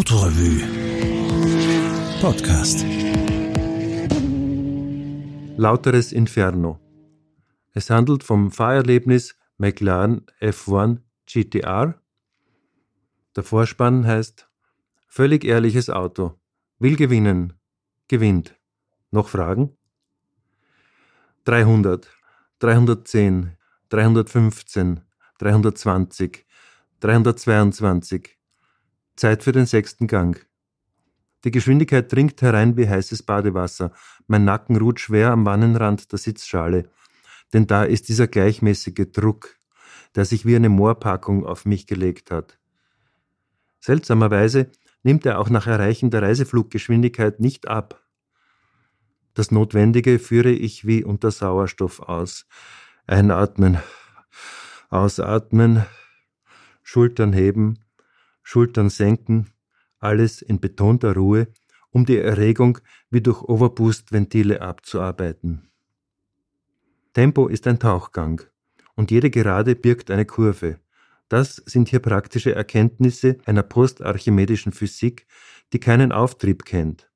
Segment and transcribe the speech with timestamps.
[0.00, 0.62] Autorevue
[2.22, 2.86] Podcast.
[5.58, 6.80] Lauteres Inferno.
[7.74, 12.00] Es handelt vom Fahrerlebnis McLaren F1 GTR.
[13.36, 14.48] Der Vorspann heißt
[15.06, 16.40] Völlig ehrliches Auto.
[16.78, 17.52] Will gewinnen.
[18.08, 18.56] Gewinnt.
[19.10, 19.76] Noch Fragen?
[21.44, 22.08] 300,
[22.58, 23.54] 310,
[23.90, 25.02] 315,
[25.36, 26.46] 320,
[27.00, 28.39] 322,
[29.20, 30.44] Zeit für den sechsten Gang.
[31.44, 33.92] Die Geschwindigkeit dringt herein wie heißes Badewasser.
[34.26, 36.90] Mein Nacken ruht schwer am Wannenrand der Sitzschale.
[37.52, 39.56] Denn da ist dieser gleichmäßige Druck,
[40.14, 42.58] der sich wie eine Moorpackung auf mich gelegt hat.
[43.80, 44.70] Seltsamerweise
[45.02, 48.02] nimmt er auch nach Erreichen der Reisefluggeschwindigkeit nicht ab.
[49.34, 52.46] Das Notwendige führe ich wie unter Sauerstoff aus.
[53.06, 53.78] Einatmen,
[54.88, 55.84] ausatmen,
[56.82, 57.78] Schultern heben,
[58.50, 59.46] Schultern senken,
[60.00, 61.46] alles in betonter Ruhe,
[61.92, 65.70] um die Erregung wie durch Overboost-Ventile abzuarbeiten.
[67.14, 68.40] Tempo ist ein Tauchgang
[68.96, 70.80] und jede Gerade birgt eine Kurve.
[71.28, 75.28] Das sind hier praktische Erkenntnisse einer postarchimedischen Physik,
[75.72, 77.08] die keinen Auftrieb kennt.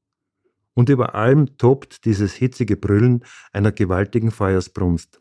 [0.72, 5.18] Und über allem tobt dieses hitzige Brüllen einer gewaltigen Feuersbrunst,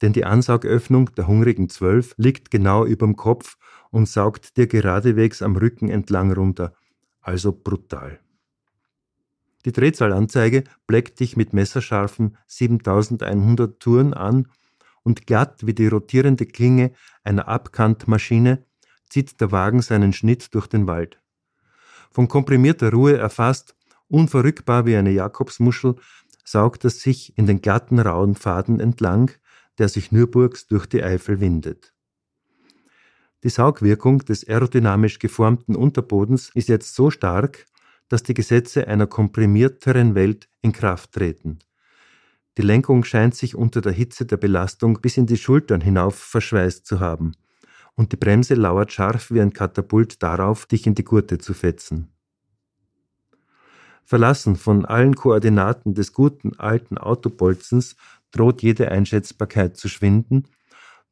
[0.00, 3.56] denn die Ansaugöffnung der hungrigen Zwölf liegt genau überm Kopf
[3.90, 6.74] und saugt dir geradewegs am Rücken entlang runter,
[7.20, 8.20] also brutal.
[9.64, 14.48] Die Drehzahlanzeige bleckt dich mit messerscharfen 7100 Touren an
[15.04, 18.64] und glatt wie die rotierende Klinge einer Abkantmaschine
[19.08, 21.20] zieht der Wagen seinen Schnitt durch den Wald.
[22.10, 23.76] Von komprimierter Ruhe erfasst,
[24.08, 25.96] unverrückbar wie eine Jakobsmuschel,
[26.44, 29.30] saugt es sich in den glatten rauen Pfaden entlang,
[29.78, 31.92] der sich Nürburgs durch die Eifel windet.
[33.44, 37.66] Die Saugwirkung des aerodynamisch geformten Unterbodens ist jetzt so stark,
[38.08, 41.58] dass die Gesetze einer komprimierteren Welt in Kraft treten.
[42.58, 46.86] Die Lenkung scheint sich unter der Hitze der Belastung bis in die Schultern hinauf verschweißt
[46.86, 47.32] zu haben,
[47.94, 52.12] und die Bremse lauert scharf wie ein Katapult darauf, dich in die Gurte zu fetzen.
[54.04, 57.96] Verlassen von allen Koordinaten des guten alten Autobolzens
[58.32, 60.48] droht jede Einschätzbarkeit zu schwinden,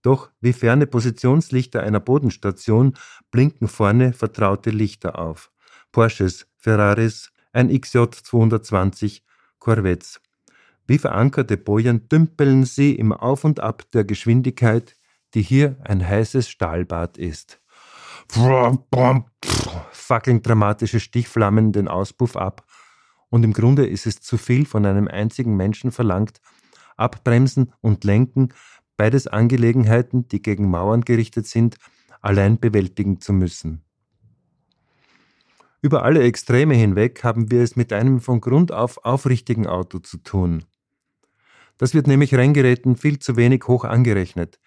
[0.03, 2.95] doch wie ferne Positionslichter einer Bodenstation
[3.31, 5.53] blinken vorne vertraute Lichter auf.
[5.93, 9.25] Porsches, Ferraris, ein XJ 220,
[9.59, 10.21] Corvettes.
[10.87, 14.97] Wie verankerte Bojen dümpeln sie im Auf und Ab der Geschwindigkeit,
[15.35, 17.61] die hier ein heißes Stahlbad ist.
[19.93, 22.65] Fackeln dramatische Stichflammen den Auspuff ab,
[23.29, 26.41] und im Grunde ist es zu viel von einem einzigen Menschen verlangt,
[27.01, 28.51] abbremsen und lenken,
[28.97, 31.77] beides Angelegenheiten, die gegen Mauern gerichtet sind,
[32.21, 33.83] allein bewältigen zu müssen.
[35.83, 40.19] Über alle Extreme hinweg haben wir es mit einem von Grund auf aufrichtigen Auto zu
[40.19, 40.65] tun.
[41.79, 44.61] Das wird nämlich Renngeräten viel zu wenig hoch angerechnet,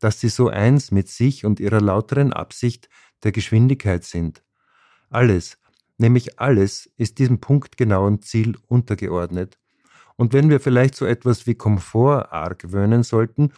[0.00, 2.88] dass sie so eins mit sich und ihrer lauteren Absicht
[3.22, 4.42] der Geschwindigkeit sind.
[5.08, 5.58] Alles,
[5.98, 9.60] nämlich alles, ist diesem punktgenauen Ziel untergeordnet.
[10.16, 13.52] Und wenn wir vielleicht so etwas wie Komfort argwöhnen sollten,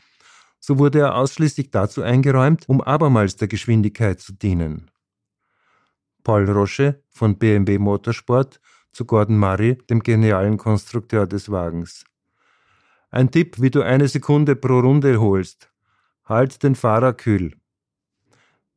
[0.60, 4.91] so wurde er ausschließlich dazu eingeräumt, um abermals der Geschwindigkeit zu dienen.
[6.24, 8.60] Paul Roche von BMW Motorsport
[8.92, 12.04] zu Gordon Murray, dem genialen Konstrukteur des Wagens.
[13.10, 15.70] Ein Tipp, wie du eine Sekunde pro Runde holst.
[16.25, 17.54] Halt den Fahrer kühl.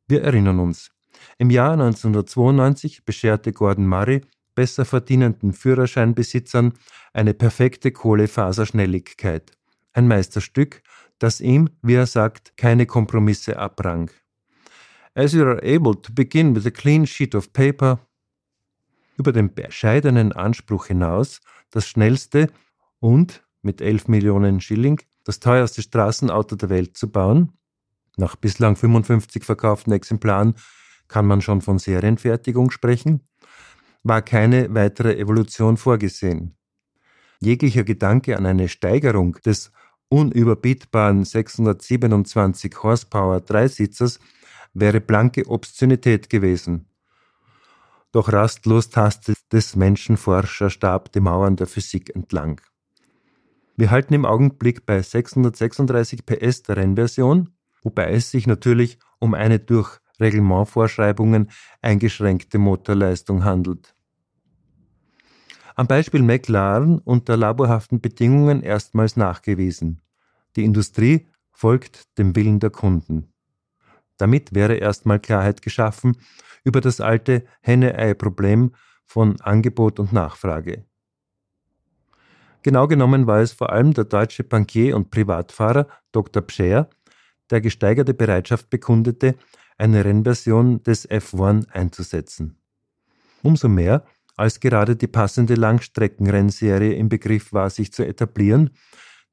[0.08, 0.90] Wir erinnern uns.
[1.38, 4.22] Im Jahr 1992 bescherte Gordon Murray
[4.54, 6.72] besser verdienenden Führerscheinbesitzern
[7.12, 9.52] eine perfekte Kohlefaserschnelligkeit.
[9.92, 10.82] Ein Meisterstück,
[11.18, 14.10] das ihm, wie er sagt, keine Kompromisse abrang.
[15.14, 18.00] As you are able to begin with a clean sheet of paper,
[19.16, 22.50] über den bescheidenen Anspruch hinaus, das schnellste
[22.98, 27.52] und, mit 11 Millionen Schilling, das teuerste Straßenauto der Welt zu bauen.
[28.16, 30.54] Nach bislang 55 verkauften Exemplaren
[31.08, 33.20] kann man schon von Serienfertigung sprechen,
[34.02, 36.56] war keine weitere Evolution vorgesehen.
[37.40, 39.72] Jeglicher Gedanke an eine Steigerung des
[40.08, 44.20] unüberbietbaren 627 Horsepower Dreisitzers
[44.74, 46.86] wäre blanke Obszönität gewesen.
[48.12, 52.60] Doch rastlos tastet des Menschenforscherstab die Mauern der Physik entlang.
[53.76, 59.58] Wir halten im Augenblick bei 636 PS der Rennversion, wobei es sich natürlich um eine
[59.58, 61.50] durch Reglementvorschreibungen
[61.82, 63.94] eingeschränkte Motorleistung handelt.
[65.74, 70.00] Am Beispiel McLaren unter laborhaften Bedingungen erstmals nachgewiesen.
[70.56, 73.32] Die Industrie folgt dem Willen der Kunden.
[74.18, 76.16] Damit wäre erstmal Klarheit geschaffen
[76.64, 78.74] über das alte Henne-Ei-Problem
[79.04, 80.84] von Angebot und Nachfrage.
[82.62, 86.42] Genau genommen war es vor allem der deutsche Bankier und Privatfahrer Dr.
[86.42, 86.88] Pscher,
[87.50, 89.34] der gesteigerte Bereitschaft bekundete,
[89.82, 92.56] eine Rennversion des F1 einzusetzen.
[93.42, 94.04] Umso mehr,
[94.36, 98.70] als gerade die passende Langstreckenrennserie im Begriff war, sich zu etablieren,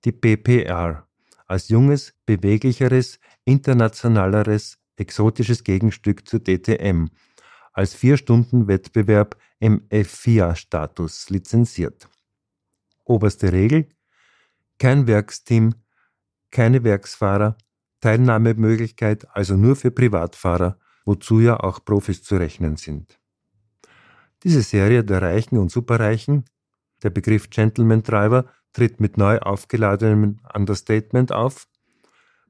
[0.06, 1.08] die BPR,
[1.46, 7.10] als junges, beweglicheres, internationaleres, exotisches Gegenstück zur DTM,
[7.72, 12.10] als Vier-Stunden-Wettbewerb im F4-Status lizenziert.
[13.04, 13.88] Oberste Regel:
[14.80, 15.76] kein Werksteam,
[16.50, 17.56] keine Werksfahrer,
[18.02, 23.20] Teilnahmemöglichkeit also nur für Privatfahrer, wozu ja auch Profis zu rechnen sind.
[24.44, 26.46] Diese Serie der Reichen und Superreichen,
[27.04, 31.68] der Begriff Gentleman Driver tritt mit neu aufgeladenem Understatement auf,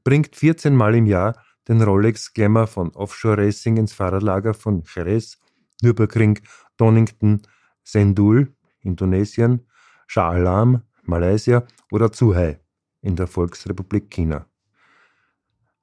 [0.03, 5.37] bringt 14 Mal im Jahr den Rolex Glamour von Offshore Racing ins Fahrerlager von Jerez,
[5.81, 6.39] Nürburgring,
[6.77, 7.41] Donington,
[7.83, 9.67] Sendul, Indonesien,
[10.07, 12.59] Shah Alam, Malaysia oder Zhuhai
[13.01, 14.48] in der Volksrepublik China.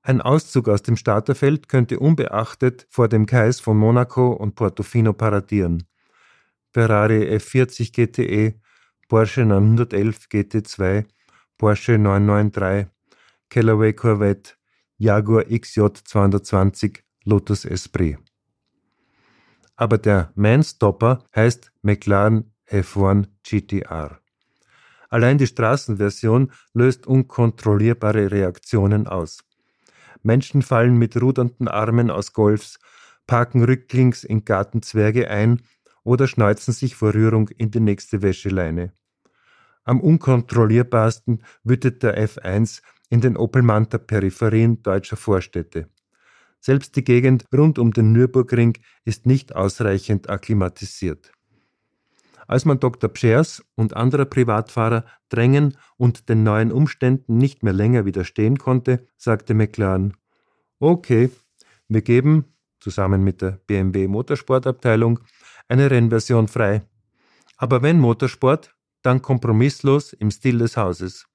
[0.06, 5.88] Ein Auszug aus dem Starterfeld könnte unbeachtet vor dem Kais von Monaco und Portofino paradieren.
[6.72, 8.54] Ferrari F40 GTE,
[9.08, 11.06] Porsche 911 GT2,
[11.58, 12.86] Porsche 993,
[13.50, 14.52] Callaway Corvette,
[14.96, 18.18] Jaguar XJ 220, Lotus Esprit.
[19.74, 24.20] Aber der Manstopper heißt McLaren F1 GTR.
[25.08, 29.42] Allein die Straßenversion löst unkontrollierbare Reaktionen aus.
[30.26, 32.78] Menschen fallen mit rudernden Armen aus Golfs,
[33.26, 35.62] parken rücklings in Gartenzwerge ein
[36.02, 38.92] oder schneuzen sich vor Rührung in die nächste Wäscheleine.
[39.84, 45.88] Am unkontrollierbarsten wütet der F1 in den Opel Manta Peripherien deutscher Vorstädte.
[46.60, 51.30] Selbst die Gegend rund um den Nürburgring ist nicht ausreichend akklimatisiert.
[52.46, 53.10] Als man Dr.
[53.10, 59.54] Pschers und anderer Privatfahrer drängen und den neuen Umständen nicht mehr länger widerstehen konnte, sagte
[59.54, 60.16] McLaren,
[60.78, 61.30] okay,
[61.88, 62.44] wir geben,
[62.78, 65.20] zusammen mit der BMW Motorsportabteilung,
[65.68, 66.82] eine Rennversion frei.
[67.56, 71.26] Aber wenn Motorsport, dann kompromisslos im Stil des Hauses.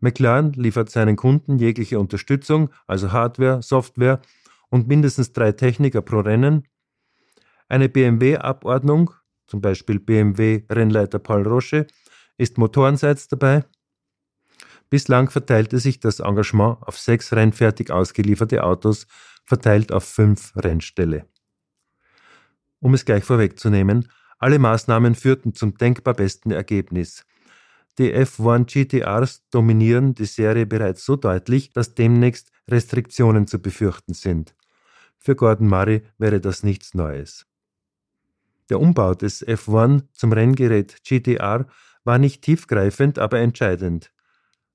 [0.00, 4.20] McLaren liefert seinen Kunden jegliche Unterstützung, also Hardware, Software
[4.70, 6.68] und mindestens drei Techniker pro Rennen.
[7.68, 9.12] Eine BMW-Abordnung,
[9.48, 11.86] zum Beispiel BMW-Rennleiter Paul Roche,
[12.36, 13.64] ist motorenseits dabei.
[14.90, 19.06] Bislang verteilte sich das Engagement auf sechs rennfertig ausgelieferte Autos,
[19.44, 21.26] verteilt auf fünf Rennställe.
[22.80, 24.08] Um es gleich vorwegzunehmen,
[24.38, 27.26] alle Maßnahmen führten zum denkbar besten Ergebnis.
[27.98, 34.54] Die F1 GTRs dominieren die Serie bereits so deutlich, dass demnächst Restriktionen zu befürchten sind.
[35.18, 37.47] Für Gordon Murray wäre das nichts Neues.
[38.70, 41.66] Der Umbau des F1 zum Renngerät GTR
[42.04, 44.12] war nicht tiefgreifend, aber entscheidend.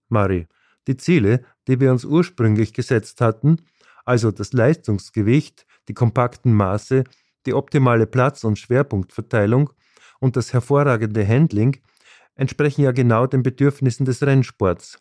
[0.09, 0.47] Murray,
[0.87, 3.57] die Ziele, die wir uns ursprünglich gesetzt hatten,
[4.05, 7.03] also das Leistungsgewicht, die kompakten Maße,
[7.45, 9.71] die optimale Platz- und Schwerpunktverteilung
[10.19, 11.77] und das hervorragende Handling,
[12.35, 14.99] entsprechen ja genau den Bedürfnissen des Rennsports.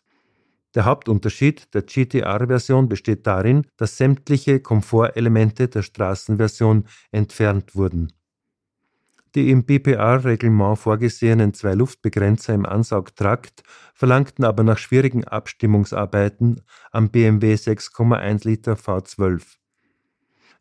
[0.75, 8.11] Der Hauptunterschied der GTR-Version besteht darin, dass sämtliche Komfortelemente der Straßenversion entfernt wurden.
[9.35, 13.63] Die im BPR-Reglement vorgesehenen zwei Luftbegrenzer im Ansaugtrakt
[13.95, 16.61] verlangten aber nach schwierigen Abstimmungsarbeiten
[16.91, 19.41] am BMW 6,1 Liter V12.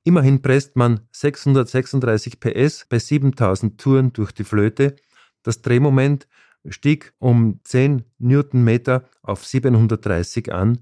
[0.04, 4.96] Immerhin presst man 636 PS bei 7000 Touren durch die Flöte,
[5.42, 6.26] das Drehmoment
[6.66, 10.80] stieg um 10 Newtonmeter auf 730 an,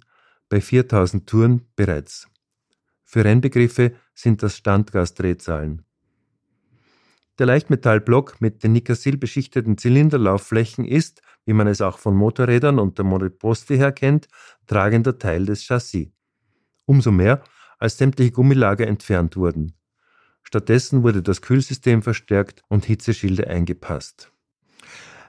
[0.48, 2.28] bei 4000 Touren bereits.
[3.04, 5.84] Für Rennbegriffe sind das Standgasdrehzahlen.
[7.40, 12.98] Der Leichtmetallblock mit den Nickersil beschichteten Zylinderlaufflächen ist, wie man es auch von Motorrädern und
[12.98, 14.28] der Moriposti her kennt,
[14.66, 16.08] tragender Teil des Chassis.
[16.84, 17.42] Umso mehr,
[17.78, 19.72] als sämtliche Gummilager entfernt wurden.
[20.42, 24.30] Stattdessen wurde das Kühlsystem verstärkt und Hitzeschilde eingepasst.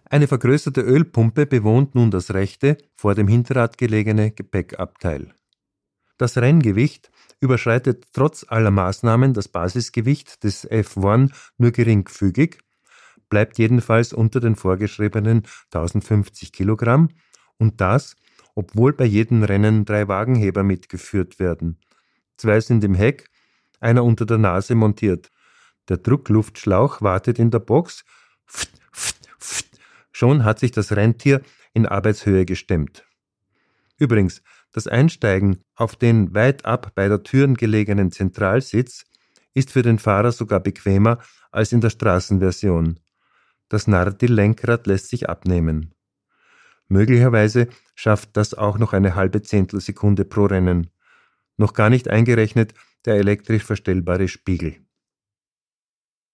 [0.04, 5.34] Eine vergrößerte Ölpumpe bewohnt nun das rechte, vor dem Hinterrad gelegene Gepäckabteil.
[6.18, 7.10] Das Renngewicht
[7.42, 12.60] überschreitet trotz aller Maßnahmen das Basisgewicht des F1 nur geringfügig,
[13.30, 15.44] bleibt jedenfalls unter den vorgeschriebenen
[15.74, 17.10] 1050 Kilogramm
[17.58, 18.16] und das,
[18.56, 21.80] obwohl bei jedem Rennen drei Wagenheber mitgeführt werden.
[22.38, 23.30] Zwei sind im Heck,
[23.80, 25.32] einer unter der Nase montiert.
[25.90, 28.06] Der Druckluftschlauch wartet in der Box.
[28.48, 29.22] Pft, pft,
[30.12, 31.42] Schon hat sich das Rentier
[31.74, 33.06] in Arbeitshöhe gestemmt.
[33.98, 39.06] Übrigens, Das Einsteigen auf den weit ab bei der Türen gelegenen Zentralsitz
[39.54, 41.20] ist für den Fahrer sogar bequemer
[41.52, 43.00] als in der Straßenversion.
[43.68, 45.94] Das Nardi-Lenkrad lässt sich abnehmen.
[46.88, 50.90] Möglicherweise schafft das auch noch eine halbe Zehntelsekunde pro Rennen.
[51.58, 52.74] Noch gar nicht eingerechnet
[53.06, 54.78] der elektrisch verstellbare Spiegel.